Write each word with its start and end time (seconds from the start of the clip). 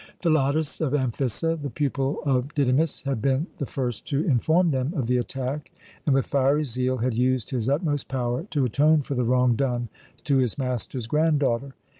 Philotas 0.19 0.81
of 0.81 0.93
Amphissa, 0.95 1.61
the 1.61 1.69
pupil 1.69 2.23
of 2.25 2.55
Didymus, 2.55 3.03
had 3.03 3.21
been 3.21 3.45
the 3.57 3.67
first 3.67 4.07
to 4.07 4.23
inform 4.25 4.71
them 4.71 4.95
of 4.95 5.05
the 5.05 5.17
attack 5.17 5.71
and, 6.07 6.15
with 6.15 6.25
fiery 6.25 6.63
zeal, 6.63 6.97
had 6.97 7.13
used 7.13 7.51
his 7.51 7.69
utmost 7.69 8.07
power 8.07 8.41
to 8.49 8.65
atone 8.65 9.03
for 9.03 9.13
the 9.13 9.23
wrong 9.23 9.55
done 9.55 9.89
to 10.23 10.37
his 10.39 10.57
master's 10.57 11.05
granddaughter. 11.05 11.73